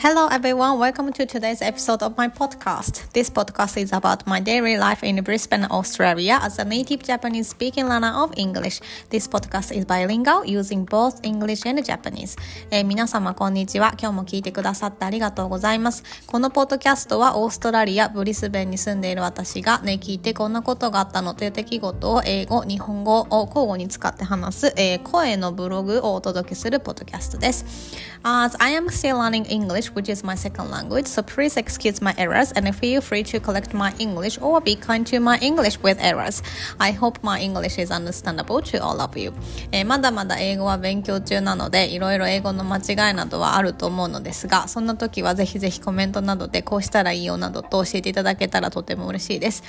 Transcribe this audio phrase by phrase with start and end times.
[0.00, 3.10] Hello everyone, welcome to today's episode of my podcast.
[3.12, 7.88] This podcast is about my daily life in Brisbane, Australia as a native Japanese speaking
[7.88, 8.80] learner of English.
[9.10, 12.36] This podcast is bilingual using both English and Japanese.
[12.70, 13.94] えー、皆様こんにちは。
[14.00, 16.04] 今日も聞いてくださってありがとうございます。
[16.28, 27.98] このポッドキャストはオーストラリア、ブリスベンに住んでいる私がね、聞いてこんなことがあったのという出来事を英語、日本語を交互に使って話す、えー、声のブログをお届けするポッドキャストです。
[28.22, 32.14] As I am still learning English, English, which is my second language, so please excuse my
[32.16, 35.98] errors and feel free to collect my English or be kind to my English with
[36.00, 36.42] errors.
[36.78, 39.32] I hope my English is understandable to all of you.
[39.72, 49.62] えー、まだまだ英語は勉強中なので、いろいろ英語の間違いなどはあると思うのですが、そんな時はぜひぜひコメントなどでこうしたらいいよなどと教えていただけたらとても嬉しいです。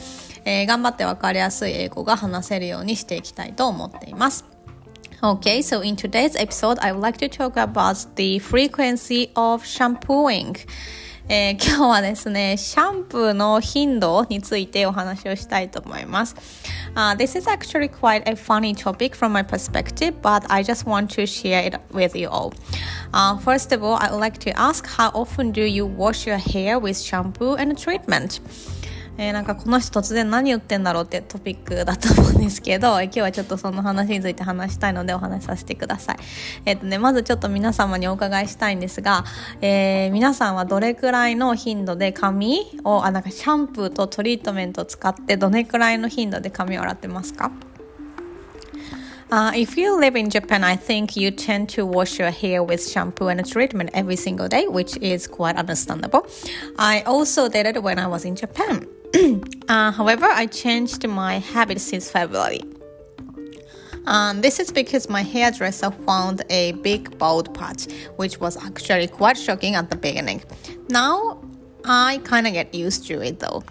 [0.45, 4.45] えー、頑張ってわかりやすい英語が話せるようにしていきたいと思っています。
[5.22, 10.56] Okay, so in today's episode, I would like to talk about the frequency of shampooing.
[11.26, 16.36] え ー、今日はですね、シャンプーの頻度についてお話をしたいと思います。
[16.94, 21.26] Uh, this is actually quite a funny topic from my perspective, but I just want to
[21.26, 22.52] share it with you all.
[23.12, 26.36] Uh, first of all, I would like to ask how often do you wash your
[26.36, 28.40] hair with shampoo and treatment?
[29.21, 36.17] えー、なんかこの人突然何言ってんだろうってトピックだと思うんですけど、 今日はちょっとその話について話したいのでお話しさせてください。
[36.63, 39.25] えっ、ー、とね、まずちょっと皆様にお伺いしたいんですが、
[39.59, 47.51] えー、皆さんはどれくらいの頻度で髪を、あ、なんかシャンプーとトリートメントを使ってどれくらいの頻度で髪を洗ってますか
[49.31, 53.27] ？Uh, if you live in Japan, I think you tend to wash your hair with shampoo
[53.27, 56.25] and treatment every single day, which is quite understandable.
[56.77, 58.87] I also did it when I was in Japan.
[59.69, 62.61] Uh, however, I changed my habit since February.
[64.05, 69.37] Um, this is because my hairdresser found a big bald patch, which was actually quite
[69.37, 70.41] shocking at the beginning.
[70.89, 71.43] Now,
[71.85, 73.63] I kind of get used to it though.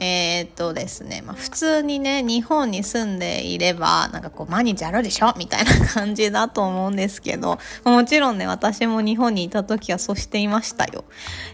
[0.00, 11.04] えー、っとですね、まあ、普通にね、日本に住んでいれば、なんかこう、毎日やるでしょみたいな感じだと思うんですけど、もちろんね、私も日本にいた時はそうしていましたよ。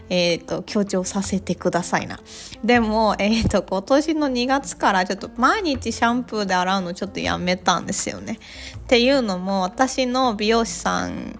[0.09, 2.19] えー、っと、強調させてくださいな。
[2.63, 8.37] でも、えー、っと、今年の2月からちょっと毎日シャンプーで洗うのちょっとやめたんですよね。
[8.77, 11.39] っていうのも、私の美容師さん、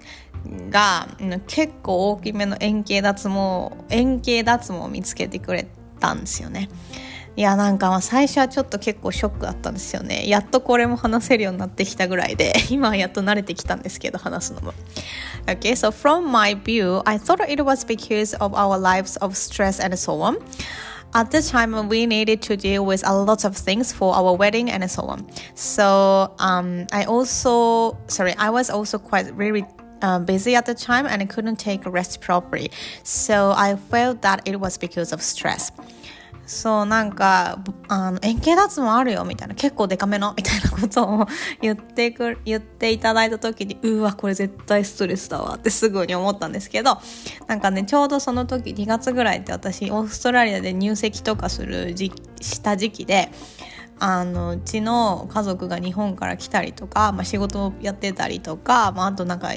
[0.69, 1.07] が
[1.47, 5.67] 結構大きめの円形脱毛円形脱毛を見つけてくれ
[6.05, 6.69] たんですよね。
[7.37, 10.29] いやなんか最初はちょっと結構ショックだったんですよね。
[10.29, 14.73] やっとこれも話せるようになってきたぐらいで、今はやっと慣れてきたんですけど話すのも。
[15.45, 19.97] Okay, so from my view, I thought it was because of our lives of stress and
[19.97, 20.37] so on.
[21.13, 24.69] At the time, we needed to deal with a lot of things for our wedding
[24.69, 25.25] and so on.
[25.55, 29.65] So, um, I also, sorry, I was also quite really
[30.05, 32.71] uh, busy at the time and I couldn't take rest properly.
[33.03, 35.71] So I felt that it was because of stress.
[36.47, 37.57] そうなんか
[37.87, 41.25] あの円形脱毛あるよみたいな結構デカめのみたいなことを
[41.59, 46.99] 言ってく言っていただいた時にうわこれ絶対ストレスだわってすぐに思ったんですけど
[47.47, 52.11] なんかねちょうどその時2月ぐらいって私オーストラリアで入籍とかするじ
[52.41, 53.31] した時期で
[53.97, 59.49] あのうちの家族が日本から来たりとか、まあ、仕事をやってたりとか、まあ、あとなんか、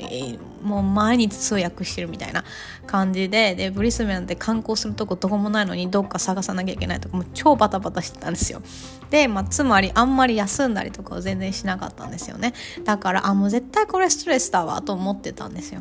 [0.62, 2.44] もう毎日通訳してるみたいな
[2.86, 8.62] 感じででブリスベンなんて観光するとこどこもないのにどっか探さなきゃいけないとかもう超バタバタしてたんですよ。
[9.10, 12.54] で、まあ、つまりあんまり休んだりとかを全然しなかったんですよね。
[12.84, 15.80] だからあもう絶対これストレスだわと思ってたんですよ。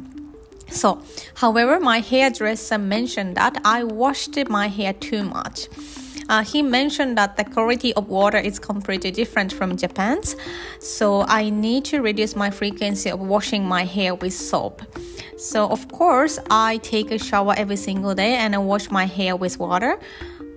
[0.70, 1.00] So,
[1.36, 5.70] however, my hairdresser mentioned that I washed my hair too much.
[6.30, 10.36] Uh, he mentioned that the quality of water is completely different from Japan's,
[10.80, 14.82] so I need to reduce my frequency of washing my hair with soap.
[15.38, 19.36] So, of course, I take a shower every single day and I wash my hair
[19.36, 20.00] with water.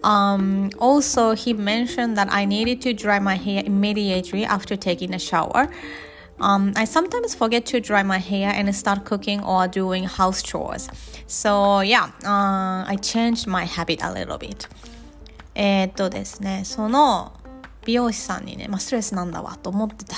[0.03, 5.19] Um, also, he mentioned that I needed to dry my hair immediately after taking a
[5.19, 5.69] shower.
[6.41, 10.89] Um, I sometimes forget to dry my hair and start cooking or doing house chores.
[11.27, 14.67] So, yeah, uh, I changed my habit a little bit.
[15.63, 17.35] えー、っとですね、その
[17.85, 20.17] 美容師さんにね、まあ、ストレスなんだわと思ってた。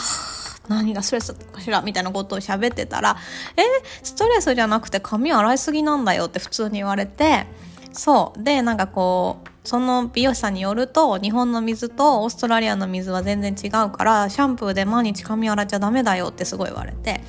[0.68, 3.16] 何がストレスかしらみたいなことを喋ってたら、
[3.56, 3.62] え
[4.04, 7.46] ストレスじゃなくて髪洗いすぎなんだよって普通に言われて、
[7.92, 8.44] そう。
[8.44, 17.20] で、なんかこう、その美容師さんによると日本の水とオーストラリアの水は全然違うからシャンプーで毎日髪洗っちゃダメだよってすごい言われて、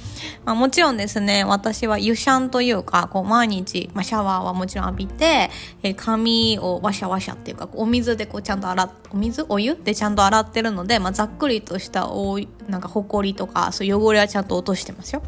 [0.43, 5.51] まあ、もちろんですね私は湯シャンというかこう毎日、まあ、シャワーはもちろん浴びて、
[5.83, 15.21] え髪をワシャワシャっていうかお水でこうちゃんと洗っお水お湯でちゃんと洗ってるので、まあ、ざっくりとしたおなんかほこりとかそういう汚れはちゃんと落としてますよ。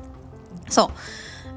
[0.70, 0.90] そう。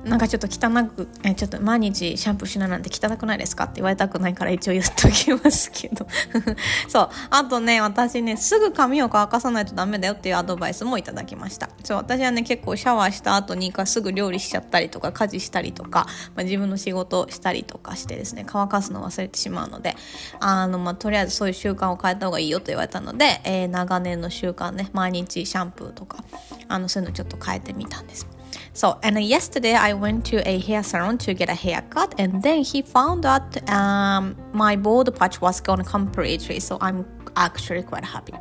[0.04, 3.64] なんかちょっと汚くえちょっと毎日シャンプーしないなんて汚くないですか？
[3.64, 6.06] って言われたくないから一応言っときますけど。
[6.88, 7.08] そう。
[7.30, 11.68] あとね私ねすぐ髪を乾かさないとダメだよっていうアドバイスもいただきました。
[11.84, 11.96] そう。
[11.98, 19.96] 私はね結構シャワーした後にすぐ料理しちゃったりとか家事したりとか、まあ、自分の仕事したりとかしてですね乾かすの忘れてしまうので
[20.40, 26.24] あの、まあ、とりあえずそういう習慣を変えた方がいいよと言われたので、えー、長年の習慣ね毎日シャンプーとか
[26.68, 28.26] あのそういうのちょっと変えてみたんです。
[28.72, 32.82] So, and yesterday I went to a hair salon to get a haircut, and then he
[32.82, 36.60] found out um, my bald patch was gone completely.
[36.60, 37.04] So, I'm
[37.34, 38.34] actually quite happy.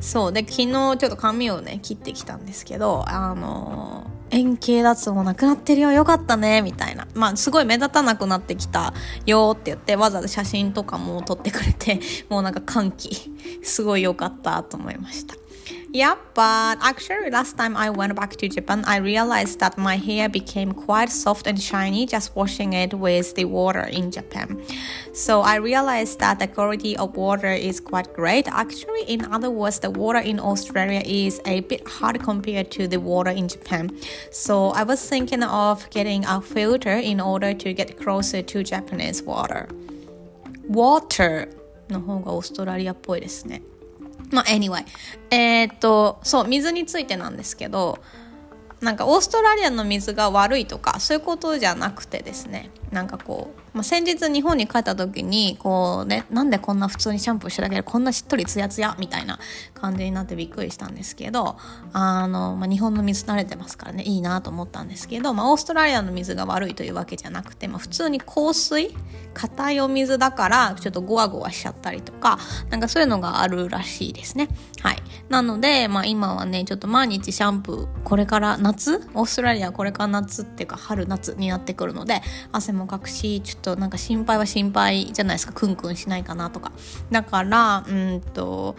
[0.00, 8.92] そうで昨日ちょっと髪をね切ってきたんですけどあの円形脱毛なくなってるよよかったねみたいなまあすごい目立たなくなってきた
[9.24, 15.34] よって言ってわざわざ写真とかも撮ってくれてもうなんか歓喜すごい良かったと思いました
[15.95, 20.29] Yeah, but actually, last time I went back to Japan, I realized that my hair
[20.29, 24.61] became quite soft and shiny just washing it with the water in Japan.
[25.13, 28.47] So I realized that the quality of water is quite great.
[28.47, 32.99] Actually, in other words, the water in Australia is a bit hard compared to the
[32.99, 33.91] water in Japan.
[34.31, 39.23] So I was thinking of getting a filter in order to get closer to Japanese
[39.23, 39.67] water.
[40.69, 41.49] Water
[41.89, 43.61] の方がオーストラリアっぽいですね。
[44.30, 44.84] まあ、anyway。
[45.30, 47.98] えー、っと、そう、水についてなんですけど、
[48.86, 52.70] なんかオーストラリアの水が悪いとかそういうことじゃなくてですね。
[52.92, 59.40] なんかこう、まあ、先日日本に帰った時にこうねなんでこんな普通にシャンプーしただけでこんなしっとりツヤツヤみたいな
[59.74, 61.56] 感じになってびっくりしたんですけど
[61.92, 68.94] あの、まあ、日本の水慣れてますからねいいなと思ったんですけど、まあ、オーストラリアの水が悪いというわけじゃなくて、まあ、普通に香水
[69.34, 72.38] 硬いお水だからちょっとゴワゴワしちゃったりとか
[72.70, 74.48] なんかそういうのがあるらしいですね。
[74.80, 74.96] はい。
[75.28, 78.75] なので、まあ、今はねちょっと毎日シャンプーこれから夏
[79.14, 85.52] オーストラリアこれから夏っていうか春夏になってくるので汗もかくしちょっとなんか心配は心配じゃないですか。
[85.52, 86.72] クンクンしないかなとか。
[87.10, 88.76] だからうんと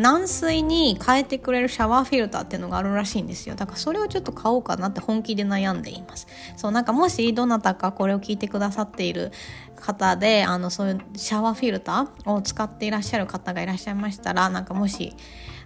[0.00, 3.54] 軟水に変えてくれるシャワーフィルターっていうのがあるらしいんですよ。
[3.54, 6.26] だからそれをちょっと買おうかなって本気で悩んでいます。
[6.56, 9.30] そうなんかもしどなたかこれを聞いてくださっている
[9.76, 15.14] 方であのそういうシャワーフィルターを使っていらっしゃる方がいらっしゃいましたらなんかもし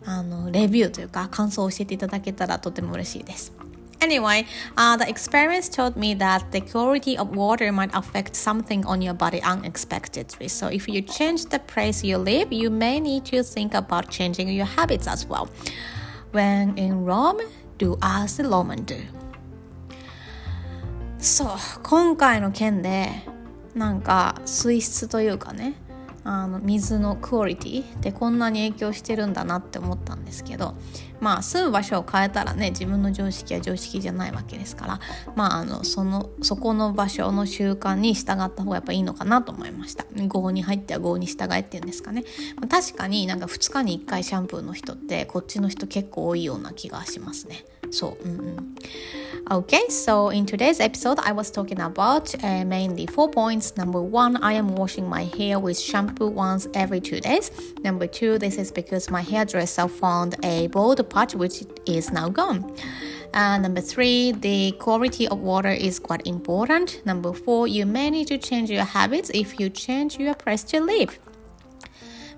[0.05, 3.53] あのレビューというか感想を教えていただけたらとても嬉しいです
[4.01, 4.45] Anyway,
[4.77, 9.13] uh, the experience told me that the quality of water might affect something on your
[9.13, 10.47] body unexpectedly.
[10.47, 14.47] So, if you change the place you live, you may need to think about changing
[14.47, 15.49] your habits as well.
[16.31, 17.41] When in Rome,
[17.77, 18.95] do as the Roman do.
[21.19, 21.47] そう
[21.83, 23.09] 今回の件で
[23.75, 25.73] なんか水質というかね
[26.24, 30.74] あの水のクオリティってこんなに影響してるんだなって思ったんですけど
[31.20, 35.00] まあ住む場所を変えたらね自分の常識は常識じゃないわけですから
[35.36, 40.04] まああのそのそこの場所の習慣に従った方がやっぱいいのかなと思いました。
[40.28, 42.24] 合に入っては合に従えっていうんですかね、
[42.56, 47.64] まあ、確かになんか2日に1回シャンプーの人ってこっちの人結構多いような気がしますね。
[47.90, 49.50] So, mm, mm.
[49.50, 53.76] okay, so in today's episode, I was talking about uh, mainly four points.
[53.76, 57.50] Number one, I am washing my hair with shampoo once every two days.
[57.82, 62.74] Number two, this is because my hairdresser found a bald patch which is now gone.
[63.34, 67.04] Uh, number three, the quality of water is quite important.
[67.04, 70.80] Number four, you may need to change your habits if you change your place to
[70.80, 71.18] live.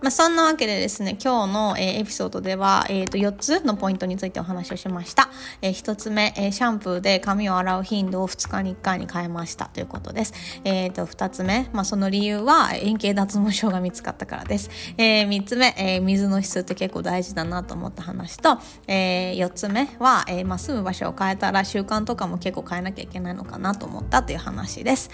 [0.06, 5.28] まあ、そんなわけでですね、今日の、えー、エピソードでは、えー、と4つのポイントについてお話をしました。
[5.62, 10.32] えー、1つ目、えー、シャンプーで髪を洗う頻度を2日に1回に変えましたということです。
[10.62, 14.70] えー、と2つ目、まあ、その理由は円形脱毛症が見つかったからです。
[14.96, 25.10] えー、3つ目、えー、水の質って結構大事だなと思った話と、えー、4つ目は、えーまあ、住む場所を変えたら習慣とかも結構変えなきゃいけないのかなと思ったという話です。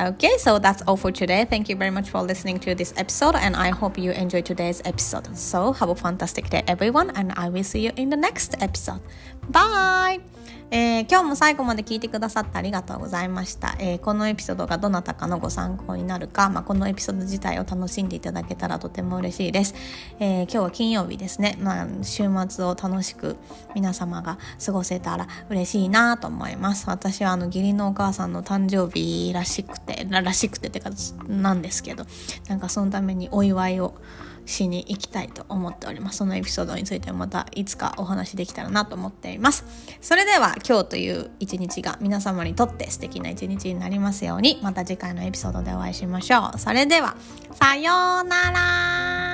[0.00, 1.46] Okay, so that's all for today.
[1.48, 4.82] Thank you very much for listening to this episode, and I hope you enjoyed today's
[4.84, 5.36] episode.
[5.36, 9.00] So, have a fantastic day, everyone, and I will see you in the next episode.
[9.50, 10.18] Bye!
[10.76, 19.76] えー、今日も最後まで聞いてくださってありがとうございました、えー、このエピソードがどなたかのご参考になるか、まあ、このエピソード自体を楽しんでいただけたらとても嬉しいです、
[20.18, 23.36] えー、今日は金曜日ですね、まあ、週末を楽しく
[23.76, 26.90] 皆様が過ごせたら嬉しいなと思います。
[26.90, 30.90] 私はあの義理のお母さんの誕生日らしくてらしくてってか
[31.28, 32.04] なんですけど。
[32.48, 33.94] なんかそのためにお祝いを
[34.46, 36.18] しに行きたいと思っております。
[36.18, 39.64] そのエピソードについてまたいつかお話できたらなと思っています。
[40.00, 46.58] それでは今日という一日が皆様にとって素敵な一日になりますようにまた次回のエピソードでお会いしましょう。
[46.58, 47.16] それでは、
[47.54, 49.33] さようなら